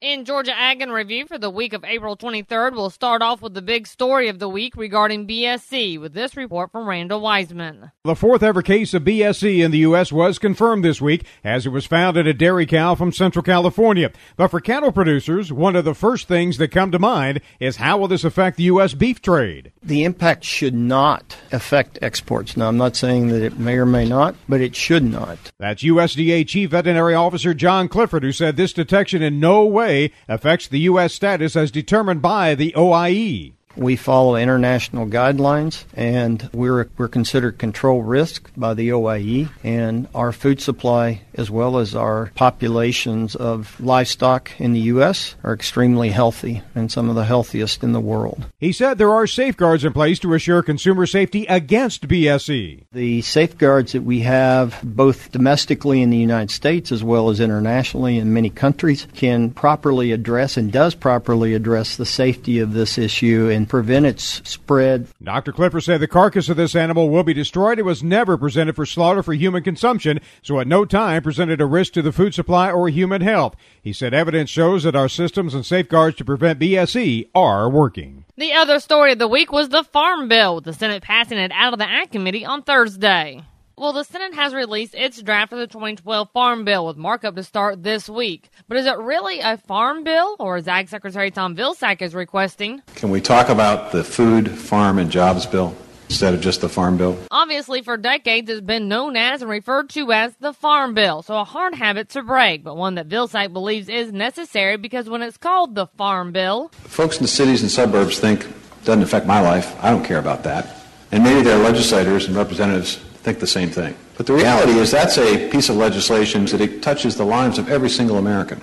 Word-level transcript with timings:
In 0.00 0.24
Georgia 0.24 0.58
Ag 0.58 0.80
in 0.80 0.90
Review 0.90 1.26
for 1.26 1.36
the 1.36 1.50
week 1.50 1.74
of 1.74 1.84
April 1.84 2.16
23rd, 2.16 2.72
we'll 2.72 2.88
start 2.88 3.20
off 3.20 3.42
with 3.42 3.52
the 3.52 3.60
big 3.60 3.86
story 3.86 4.28
of 4.28 4.38
the 4.38 4.48
week 4.48 4.74
regarding 4.74 5.26
BSE 5.26 6.00
with 6.00 6.14
this 6.14 6.38
report 6.38 6.72
from 6.72 6.88
Randall 6.88 7.20
Wiseman. 7.20 7.92
The 8.04 8.16
fourth 8.16 8.42
ever 8.42 8.62
case 8.62 8.94
of 8.94 9.02
BSE 9.02 9.62
in 9.62 9.72
the 9.72 9.80
U.S. 9.80 10.10
was 10.10 10.38
confirmed 10.38 10.86
this 10.86 11.02
week 11.02 11.26
as 11.44 11.66
it 11.66 11.68
was 11.68 11.84
found 11.84 12.16
in 12.16 12.26
a 12.26 12.32
dairy 12.32 12.64
cow 12.64 12.94
from 12.94 13.12
Central 13.12 13.42
California. 13.42 14.10
But 14.38 14.48
for 14.48 14.58
cattle 14.58 14.90
producers, 14.90 15.52
one 15.52 15.76
of 15.76 15.84
the 15.84 15.94
first 15.94 16.26
things 16.26 16.56
that 16.56 16.68
come 16.68 16.90
to 16.92 16.98
mind 16.98 17.42
is 17.58 17.76
how 17.76 17.98
will 17.98 18.08
this 18.08 18.24
affect 18.24 18.56
the 18.56 18.62
U.S. 18.64 18.94
beef 18.94 19.20
trade? 19.20 19.70
The 19.82 20.04
impact 20.04 20.44
should 20.44 20.74
not 20.74 21.36
affect 21.50 21.98
exports. 22.02 22.54
Now, 22.54 22.68
I'm 22.68 22.76
not 22.76 22.96
saying 22.96 23.28
that 23.28 23.42
it 23.42 23.58
may 23.58 23.78
or 23.78 23.86
may 23.86 24.06
not, 24.06 24.34
but 24.46 24.60
it 24.60 24.76
should 24.76 25.02
not. 25.02 25.38
That's 25.58 25.82
USDA 25.82 26.46
Chief 26.46 26.70
Veterinary 26.70 27.14
Officer 27.14 27.54
John 27.54 27.88
Clifford, 27.88 28.22
who 28.22 28.32
said 28.32 28.56
this 28.56 28.74
detection 28.74 29.22
in 29.22 29.40
no 29.40 29.64
way 29.64 30.12
affects 30.28 30.68
the 30.68 30.80
U.S. 30.80 31.14
status 31.14 31.56
as 31.56 31.70
determined 31.70 32.20
by 32.20 32.54
the 32.54 32.74
OIE. 32.76 33.54
We 33.80 33.96
follow 33.96 34.36
international 34.36 35.06
guidelines, 35.06 35.84
and 35.94 36.50
we're 36.52 36.90
we're 36.98 37.08
considered 37.08 37.56
control 37.56 38.02
risk 38.02 38.50
by 38.54 38.74
the 38.74 38.92
OIE. 38.92 39.48
And 39.64 40.06
our 40.14 40.32
food 40.32 40.60
supply, 40.60 41.22
as 41.32 41.50
well 41.50 41.78
as 41.78 41.94
our 41.94 42.30
populations 42.34 43.34
of 43.34 43.80
livestock 43.80 44.50
in 44.60 44.74
the 44.74 44.80
U.S., 44.80 45.34
are 45.42 45.54
extremely 45.54 46.10
healthy 46.10 46.60
and 46.74 46.92
some 46.92 47.08
of 47.08 47.14
the 47.14 47.24
healthiest 47.24 47.82
in 47.82 47.92
the 47.92 48.00
world. 48.00 48.44
He 48.58 48.70
said 48.72 48.98
there 48.98 49.14
are 49.14 49.26
safeguards 49.26 49.82
in 49.82 49.94
place 49.94 50.18
to 50.18 50.34
assure 50.34 50.62
consumer 50.62 51.06
safety 51.06 51.46
against 51.46 52.06
BSE. 52.06 52.84
The 52.92 53.22
safeguards 53.22 53.92
that 53.92 54.02
we 54.02 54.20
have, 54.20 54.78
both 54.82 55.32
domestically 55.32 56.02
in 56.02 56.10
the 56.10 56.18
United 56.18 56.50
States 56.50 56.92
as 56.92 57.02
well 57.02 57.30
as 57.30 57.40
internationally 57.40 58.18
in 58.18 58.34
many 58.34 58.50
countries, 58.50 59.06
can 59.14 59.48
properly 59.52 60.12
address 60.12 60.58
and 60.58 60.70
does 60.70 60.94
properly 60.94 61.54
address 61.54 61.96
the 61.96 62.04
safety 62.04 62.58
of 62.58 62.74
this 62.74 62.98
issue 62.98 63.48
and 63.48 63.69
prevent 63.70 64.04
its 64.04 64.42
spread. 64.48 65.06
Dr. 65.22 65.52
Clifford 65.52 65.84
said 65.84 66.00
the 66.00 66.08
carcass 66.08 66.48
of 66.48 66.56
this 66.56 66.74
animal 66.74 67.08
will 67.08 67.22
be 67.22 67.32
destroyed. 67.32 67.78
It 67.78 67.84
was 67.84 68.02
never 68.02 68.36
presented 68.36 68.74
for 68.74 68.84
slaughter 68.84 69.22
for 69.22 69.32
human 69.32 69.62
consumption, 69.62 70.20
so 70.42 70.58
at 70.58 70.66
no 70.66 70.84
time 70.84 71.22
presented 71.22 71.60
a 71.60 71.66
risk 71.66 71.92
to 71.92 72.02
the 72.02 72.10
food 72.10 72.34
supply 72.34 72.72
or 72.72 72.88
human 72.88 73.22
health. 73.22 73.54
He 73.80 73.92
said 73.92 74.12
evidence 74.12 74.50
shows 74.50 74.82
that 74.82 74.96
our 74.96 75.08
systems 75.08 75.54
and 75.54 75.64
safeguards 75.64 76.16
to 76.16 76.24
prevent 76.24 76.58
BSE 76.58 77.28
are 77.32 77.70
working. 77.70 78.24
The 78.36 78.52
other 78.52 78.80
story 78.80 79.12
of 79.12 79.20
the 79.20 79.28
week 79.28 79.52
was 79.52 79.68
the 79.68 79.84
Farm 79.84 80.26
Bill, 80.26 80.56
with 80.56 80.64
the 80.64 80.72
Senate 80.72 81.04
passing 81.04 81.38
it 81.38 81.52
out 81.54 81.72
of 81.72 81.78
the 81.78 81.88
Ag 81.88 82.10
Committee 82.10 82.44
on 82.44 82.62
Thursday. 82.62 83.44
Well, 83.80 83.94
the 83.94 84.04
Senate 84.04 84.34
has 84.34 84.52
released 84.52 84.94
its 84.94 85.22
draft 85.22 85.54
of 85.54 85.58
the 85.58 85.66
2012 85.66 86.30
Farm 86.34 86.66
Bill 86.66 86.84
with 86.84 86.98
markup 86.98 87.34
to 87.36 87.42
start 87.42 87.82
this 87.82 88.10
week. 88.10 88.50
But 88.68 88.76
is 88.76 88.84
it 88.84 88.98
really 88.98 89.40
a 89.40 89.56
farm 89.56 90.04
bill, 90.04 90.36
or 90.38 90.58
as 90.58 90.68
Ag 90.68 90.90
Secretary 90.90 91.30
Tom 91.30 91.56
Vilsack 91.56 92.02
is 92.02 92.14
requesting? 92.14 92.82
Can 92.96 93.08
we 93.08 93.22
talk 93.22 93.48
about 93.48 93.90
the 93.90 94.04
Food, 94.04 94.50
Farm, 94.50 94.98
and 94.98 95.10
Jobs 95.10 95.46
Bill? 95.46 95.74
Instead 96.10 96.34
of 96.34 96.42
just 96.42 96.60
the 96.60 96.68
Farm 96.68 96.98
Bill? 96.98 97.18
Obviously, 97.30 97.80
for 97.80 97.96
decades, 97.96 98.50
it's 98.50 98.60
been 98.60 98.86
known 98.86 99.16
as 99.16 99.40
and 99.40 99.50
referred 99.50 99.88
to 99.88 100.12
as 100.12 100.36
the 100.40 100.52
Farm 100.52 100.92
Bill, 100.92 101.22
so 101.22 101.38
a 101.38 101.44
hard 101.44 101.74
habit 101.74 102.10
to 102.10 102.22
break, 102.22 102.62
but 102.62 102.76
one 102.76 102.96
that 102.96 103.08
Vilsack 103.08 103.50
believes 103.50 103.88
is 103.88 104.12
necessary 104.12 104.76
because 104.76 105.08
when 105.08 105.22
it's 105.22 105.38
called 105.38 105.74
the 105.74 105.86
Farm 105.86 106.32
Bill, 106.32 106.68
folks 106.82 107.16
in 107.16 107.22
the 107.22 107.28
cities 107.28 107.62
and 107.62 107.70
suburbs 107.70 108.20
think 108.20 108.46
doesn't 108.84 109.02
affect 109.02 109.24
my 109.24 109.40
life. 109.40 109.74
I 109.82 109.88
don't 109.88 110.04
care 110.04 110.18
about 110.18 110.42
that. 110.42 110.76
And 111.12 111.24
maybe 111.24 111.40
their 111.40 111.56
legislators 111.56 112.26
and 112.26 112.36
representatives 112.36 113.00
think 113.22 113.38
the 113.38 113.46
same 113.46 113.70
thing. 113.70 113.96
But 114.16 114.26
the 114.26 114.32
reality 114.32 114.72
is 114.72 114.90
that's 114.90 115.18
a 115.18 115.48
piece 115.50 115.68
of 115.68 115.76
legislation 115.76 116.44
that 116.46 116.60
it 116.60 116.82
touches 116.82 117.16
the 117.16 117.24
lives 117.24 117.58
of 117.58 117.68
every 117.68 117.90
single 117.90 118.18
American. 118.18 118.60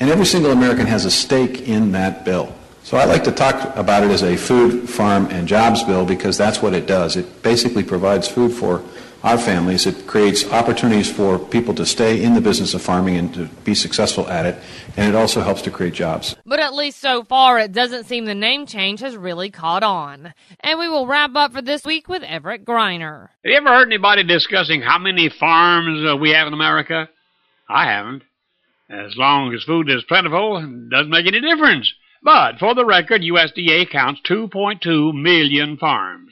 And 0.00 0.10
every 0.10 0.26
single 0.26 0.50
American 0.50 0.86
has 0.86 1.04
a 1.04 1.10
stake 1.10 1.68
in 1.68 1.92
that 1.92 2.24
bill. 2.24 2.54
So 2.84 2.96
I 2.96 3.04
like 3.04 3.22
to 3.24 3.32
talk 3.32 3.76
about 3.76 4.02
it 4.02 4.10
as 4.10 4.24
a 4.24 4.36
food, 4.36 4.88
farm, 4.88 5.26
and 5.26 5.46
jobs 5.46 5.84
bill 5.84 6.04
because 6.04 6.36
that's 6.36 6.60
what 6.60 6.74
it 6.74 6.86
does. 6.86 7.16
It 7.16 7.42
basically 7.42 7.84
provides 7.84 8.26
food 8.26 8.52
for 8.52 8.82
our 9.22 9.38
families. 9.38 9.86
It 9.86 10.06
creates 10.06 10.44
opportunities 10.50 11.10
for 11.10 11.38
people 11.38 11.74
to 11.74 11.86
stay 11.86 12.22
in 12.22 12.34
the 12.34 12.40
business 12.40 12.74
of 12.74 12.82
farming 12.82 13.16
and 13.16 13.34
to 13.34 13.46
be 13.64 13.74
successful 13.74 14.28
at 14.28 14.46
it. 14.46 14.56
And 14.96 15.08
it 15.08 15.14
also 15.14 15.40
helps 15.40 15.62
to 15.62 15.70
create 15.70 15.94
jobs. 15.94 16.34
But 16.44 16.60
at 16.60 16.74
least 16.74 17.00
so 17.00 17.24
far, 17.24 17.58
it 17.58 17.72
doesn't 17.72 18.04
seem 18.04 18.24
the 18.24 18.34
name 18.34 18.66
change 18.66 19.00
has 19.00 19.16
really 19.16 19.50
caught 19.50 19.82
on. 19.82 20.34
And 20.60 20.78
we 20.78 20.88
will 20.88 21.06
wrap 21.06 21.34
up 21.34 21.52
for 21.52 21.62
this 21.62 21.84
week 21.84 22.08
with 22.08 22.22
Everett 22.22 22.64
Griner. 22.64 23.28
Have 23.44 23.50
you 23.50 23.56
ever 23.56 23.68
heard 23.68 23.88
anybody 23.88 24.24
discussing 24.24 24.82
how 24.82 24.98
many 24.98 25.28
farms 25.28 26.04
uh, 26.08 26.16
we 26.16 26.30
have 26.30 26.46
in 26.46 26.52
America? 26.52 27.08
I 27.68 27.86
haven't. 27.86 28.22
As 28.90 29.16
long 29.16 29.54
as 29.54 29.62
food 29.64 29.88
is 29.88 30.04
plentiful, 30.04 30.58
it 30.58 30.90
doesn't 30.90 31.10
make 31.10 31.26
any 31.26 31.40
difference. 31.40 31.90
But 32.22 32.58
for 32.58 32.74
the 32.74 32.84
record, 32.84 33.22
USDA 33.22 33.90
counts 33.90 34.20
2.2 34.28 35.14
million 35.14 35.76
farms. 35.76 36.30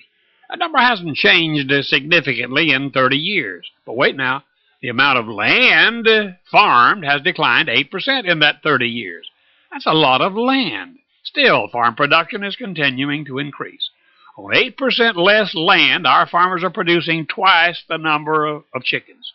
That 0.51 0.59
number 0.59 0.79
hasn't 0.79 1.17
changed 1.17 1.73
significantly 1.85 2.73
in 2.73 2.91
30 2.91 3.17
years. 3.17 3.71
But 3.87 3.97
wait 3.97 4.17
now, 4.17 4.43
the 4.83 4.89
amount 4.89 5.21
of 5.21 5.29
land 5.29 6.09
farmed 6.51 7.05
has 7.05 7.23
declined 7.23 7.69
8% 7.69 8.25
in 8.29 8.41
that 8.41 8.61
30 8.65 8.89
years. 8.89 9.31
That's 9.71 9.87
a 9.87 9.93
lot 9.93 10.21
of 10.21 10.35
land. 10.35 10.99
Still, 11.23 11.69
farm 11.69 11.95
production 11.95 12.43
is 12.43 12.57
continuing 12.57 13.25
to 13.27 13.39
increase. 13.39 13.91
On 14.37 14.53
8% 14.53 15.15
less 15.15 15.55
land, 15.55 16.05
our 16.05 16.27
farmers 16.27 16.65
are 16.65 16.71
producing 16.71 17.27
twice 17.27 17.85
the 17.89 17.99
number 17.99 18.45
of, 18.47 18.65
of 18.75 18.83
chickens, 18.83 19.33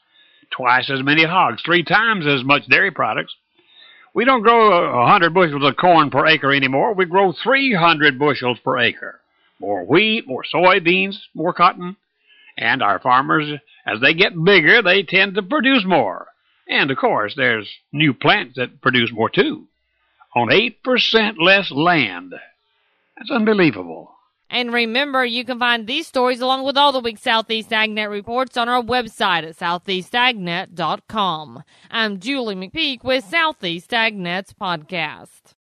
twice 0.51 0.89
as 0.89 1.01
many 1.01 1.23
hogs, 1.23 1.61
three 1.63 1.83
times 1.83 2.27
as 2.27 2.43
much 2.43 2.67
dairy 2.67 2.91
products. 2.91 3.33
We 4.13 4.25
don't 4.25 4.41
grow 4.41 4.99
100 4.99 5.33
bushels 5.33 5.63
of 5.63 5.77
corn 5.77 6.09
per 6.09 6.25
acre 6.25 6.51
anymore. 6.51 6.93
We 6.93 7.05
grow 7.05 7.31
300 7.31 8.19
bushels 8.19 8.59
per 8.59 8.79
acre 8.79 9.21
more 9.59 9.85
wheat, 9.85 10.27
more 10.27 10.43
soybeans, 10.43 11.17
more 11.33 11.53
cotton. 11.53 11.95
And 12.57 12.81
our 12.81 12.99
farmers, 12.99 13.59
as 13.85 14.01
they 14.01 14.13
get 14.13 14.43
bigger, 14.43 14.81
they 14.81 15.03
tend 15.03 15.35
to 15.35 15.43
produce 15.43 15.85
more. 15.85 16.27
And 16.67 16.89
of 16.89 16.97
course, 16.97 17.35
there's 17.35 17.69
new 17.91 18.13
plants 18.13 18.55
that 18.55 18.81
produce 18.81 19.11
more 19.11 19.29
too. 19.29 19.67
On 20.35 20.49
8% 20.49 21.35
less 21.39 21.71
land. 21.71 22.33
That's 23.17 23.31
unbelievable. 23.31 24.11
And 24.49 24.73
remember, 24.73 25.25
you 25.25 25.43
can 25.43 25.59
find 25.59 25.87
these 25.87 26.07
stories 26.07 26.39
along 26.39 26.65
with 26.65 26.77
all 26.77 26.91
the 26.91 26.99
week's 26.99 27.23
Southeast 27.23 27.71
AgNet 27.71 28.09
reports 28.09 28.57
on 28.57 28.69
our 28.69 28.81
website 28.81 29.43
at 29.43 29.57
southeastagnet.com. 29.57 31.63
I'm 31.89 32.19
Julie 32.19 32.55
McPeak 32.55 33.03
with 33.03 33.25
Southeast 33.25 33.89
AgNet's 33.89 34.53
podcast. 34.53 35.55